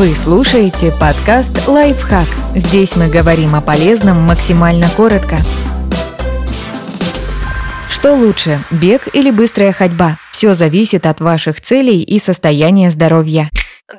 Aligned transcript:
Вы 0.00 0.14
слушаете 0.14 0.94
подкаст 0.98 1.68
«Лайфхак». 1.68 2.26
Здесь 2.54 2.96
мы 2.96 3.08
говорим 3.08 3.54
о 3.54 3.60
полезном 3.60 4.16
максимально 4.22 4.88
коротко. 4.96 5.36
Что 7.90 8.14
лучше, 8.14 8.64
бег 8.70 9.14
или 9.14 9.30
быстрая 9.30 9.74
ходьба? 9.74 10.16
Все 10.32 10.54
зависит 10.54 11.04
от 11.04 11.20
ваших 11.20 11.60
целей 11.60 12.02
и 12.02 12.18
состояния 12.18 12.90
здоровья. 12.90 13.50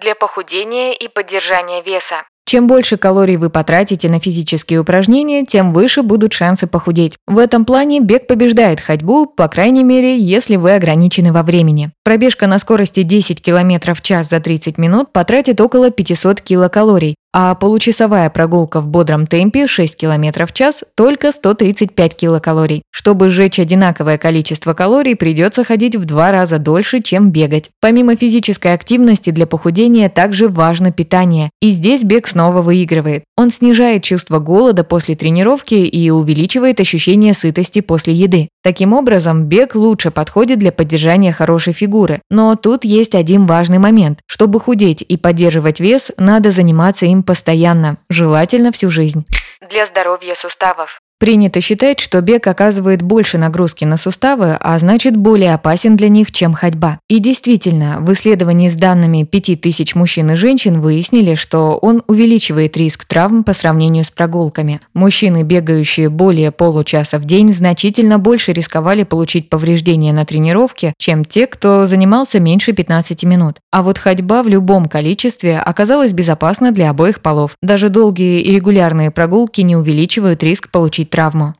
Для 0.02 0.16
похудения 0.16 0.92
и 0.94 1.08
поддержания 1.08 1.84
веса. 1.84 2.24
Чем 2.52 2.68
больше 2.68 2.98
калорий 2.98 3.38
вы 3.38 3.50
потратите 3.50 4.10
на 4.10 4.20
физические 4.20 4.82
упражнения, 4.82 5.46
тем 5.46 5.72
выше 5.72 6.02
будут 6.04 6.34
шансы 6.34 6.68
похудеть. 6.68 7.14
В 7.26 7.38
этом 7.38 7.64
плане 7.64 8.02
бег 8.02 8.28
побеждает 8.28 8.82
ходьбу, 8.82 9.26
по 9.26 9.48
крайней 9.48 9.86
мере, 9.86 10.20
если 10.20 10.58
вы 10.58 10.76
ограничены 10.76 11.32
во 11.32 11.44
времени. 11.44 11.92
Пробежка 12.04 12.48
на 12.48 12.60
скорости 12.60 13.04
10 13.04 13.42
км 13.42 13.94
в 13.94 14.02
час 14.02 14.28
за 14.28 14.42
30 14.42 14.78
минут 14.78 15.14
потратит 15.14 15.62
около 15.62 15.92
500 15.92 16.42
килокалорий, 16.42 17.16
а 17.34 17.56
получасовая 17.56 18.30
прогулка 18.30 18.82
в 18.82 18.88
бодром 18.88 19.26
темпе 19.26 19.68
6 19.68 19.96
км 19.96 20.46
в 20.46 20.54
час 20.54 20.84
только 20.96 21.32
135 21.32 22.16
килокалорий. 22.16 22.84
Чтобы 22.92 23.30
сжечь 23.30 23.60
одинаковое 23.60 24.18
количество 24.18 24.74
калорий, 24.74 25.16
придется 25.16 25.64
ходить 25.64 25.96
в 25.96 26.06
два 26.06 26.32
раза 26.32 26.60
дольше, 26.60 27.02
чем 27.02 27.32
бегать. 27.32 27.70
Помимо 27.80 28.16
физической 28.16 28.74
активности 28.74 29.30
для 29.30 29.48
похудения 29.48 30.10
также 30.10 30.50
важно 30.50 30.92
питание. 30.92 31.50
И 31.62 31.70
здесь 31.70 32.04
бег 32.04 32.28
снова 32.28 32.62
выигрывает. 32.62 33.24
Он 33.38 33.50
снижает 33.50 34.04
чувство 34.04 34.40
голода 34.40 34.84
после 34.84 35.16
тренировки 35.16 35.76
и 35.76 36.10
увеличивает 36.10 36.80
ощущение 36.80 37.34
сытости 37.34 37.82
после 37.82 38.14
еды. 38.14 38.50
Таким 38.64 38.94
образом, 38.94 39.46
бег 39.46 39.76
лучше 39.76 40.12
подходит 40.12 40.60
для 40.60 40.72
поддержания 40.72 41.34
хорошей 41.34 41.74
фигуры. 41.74 42.22
Но 42.30 42.56
тут 42.56 42.84
есть 42.84 43.16
один 43.16 43.46
важный 43.48 43.80
момент. 43.80 44.20
Чтобы 44.28 44.60
худеть 44.60 45.02
и 45.02 45.18
поддерживать 45.18 45.80
вес, 45.80 46.12
надо 46.18 46.52
заниматься 46.52 47.08
им 47.08 47.24
постоянно, 47.24 47.98
желательно 48.10 48.72
всю 48.72 48.90
жизнь. 48.90 49.26
Для 49.70 49.88
здоровья 49.88 50.36
суставов. 50.36 51.02
Принято 51.22 51.62
считать, 51.62 52.00
что 52.00 52.20
бег 52.22 52.48
оказывает 52.48 53.04
больше 53.04 53.38
нагрузки 53.38 53.86
на 53.86 53.98
суставы, 53.98 54.58
а 54.60 54.80
значит 54.80 55.16
более 55.16 55.54
опасен 55.54 55.96
для 55.96 56.10
них, 56.10 56.32
чем 56.32 56.56
ходьба. 56.56 56.98
И 57.10 57.20
действительно, 57.20 58.00
в 58.02 58.12
исследовании 58.12 58.72
с 58.72 58.74
данными 58.74 59.22
5000 59.22 59.94
мужчин 59.94 60.32
и 60.32 60.36
женщин 60.36 60.82
выяснили, 60.82 61.36
что 61.36 61.78
он 61.80 62.02
увеличивает 62.08 62.76
риск 62.76 63.06
травм 63.06 63.44
по 63.44 63.54
сравнению 63.54 64.04
с 64.04 64.10
прогулками. 64.10 64.82
Мужчины, 64.96 65.44
бегающие 65.44 66.10
более 66.10 66.50
получаса 66.50 67.20
в 67.20 67.26
день, 67.26 67.54
значительно 67.54 68.18
больше 68.18 68.52
рисковали 68.52 69.04
получить 69.04 69.48
повреждения 69.48 70.14
на 70.14 70.26
тренировке, 70.26 70.96
чем 70.98 71.24
те, 71.24 71.46
кто 71.46 71.86
занимался 71.86 72.40
меньше 72.40 72.74
15 72.74 73.26
минут. 73.26 73.58
А 73.70 73.84
вот 73.84 74.00
ходьба 74.00 74.42
в 74.42 74.48
любом 74.48 74.88
количестве 74.88 75.60
оказалась 75.60 76.14
безопасна 76.14 76.72
для 76.72 76.90
обоих 76.90 77.22
полов. 77.22 77.58
Даже 77.62 77.90
долгие 77.90 78.42
и 78.42 78.52
регулярные 78.56 79.12
прогулки 79.12 79.62
не 79.62 79.76
увеличивают 79.76 80.42
риск 80.42 80.72
получить 80.72 81.11
травму. 81.12 81.54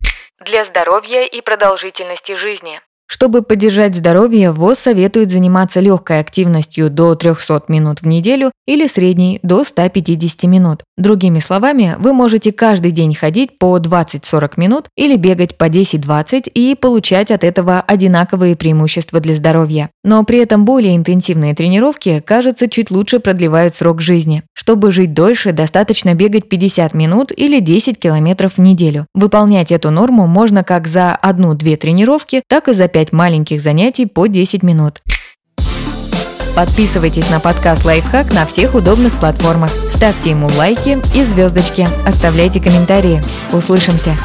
Для 0.44 0.66
здоровья 0.66 1.26
и 1.26 1.42
продолжительности 1.42 2.36
жизни. 2.36 2.80
Чтобы 3.12 3.42
поддержать 3.42 3.94
здоровье, 3.94 4.52
ВОЗ 4.54 4.80
советует 4.80 5.32
заниматься 5.32 5.82
легкой 5.82 6.22
активностью 6.22 6.90
до 6.90 7.14
300 7.14 7.64
минут 7.68 8.02
в 8.02 8.08
неделю 8.08 8.52
или 8.66 8.88
средней 8.88 9.42
до 9.44 9.66
150 9.66 10.44
минут. 10.44 10.84
Другими 10.98 11.40
словами, 11.40 11.98
вы 12.00 12.14
можете 12.14 12.54
каждый 12.54 12.92
день 12.92 13.14
ходить 13.14 13.60
по 13.60 13.78
20-40 13.78 14.54
минут 14.56 14.86
или 14.96 15.18
бегать 15.18 15.58
по 15.58 15.66
10-20 15.66 16.50
и 16.54 16.74
получать 16.74 17.32
от 17.32 17.44
этого 17.44 17.82
одинаковые 17.82 18.56
преимущества 18.56 19.20
для 19.20 19.34
здоровья. 19.34 19.90
Но 20.04 20.24
при 20.24 20.40
этом 20.40 20.66
более 20.66 20.96
интенсивные 20.96 21.54
тренировки, 21.54 22.24
кажется, 22.26 22.68
чуть 22.70 22.90
лучше 22.90 23.20
продлевают 23.20 23.76
срок 23.76 24.02
жизни. 24.02 24.44
Чтобы 24.54 24.92
жить 24.92 25.14
дольше, 25.14 25.52
достаточно 25.52 26.16
бегать 26.16 26.50
50 26.50 26.94
минут 26.94 27.32
или 27.36 27.60
10 27.60 28.00
километров 28.00 28.54
в 28.58 28.62
неделю. 28.62 29.06
Выполнять 29.14 29.72
эту 29.72 29.92
норму 29.92 30.28
можно 30.28 30.64
как 30.64 30.88
за 30.88 31.20
1-2 31.22 31.76
тренировки, 31.76 32.42
так 32.48 32.68
и 32.68 32.74
за 32.74 32.88
5 32.88 33.02
5 33.02 33.14
маленьких 33.14 33.62
занятий 33.62 34.06
по 34.06 34.28
10 34.28 34.62
минут. 34.62 35.02
Подписывайтесь 36.56 37.30
на 37.32 37.40
подкаст 37.40 37.84
«Лайфхак» 37.84 38.32
на 38.32 38.46
всех 38.46 38.76
удобных 38.76 39.20
платформах. 39.20 39.72
Ставьте 39.96 40.32
ему 40.32 40.48
лайки 40.56 41.00
и 41.16 41.24
звездочки. 41.24 41.88
Оставляйте 42.06 42.62
комментарии. 42.62 43.24
Услышимся! 43.54 44.16